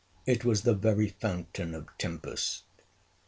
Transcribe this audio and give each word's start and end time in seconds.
It 0.25 0.43
was 0.43 0.63
the 0.63 0.73
very 0.73 1.09
fountain 1.09 1.75
of 1.75 1.87
tempest. 1.99 2.63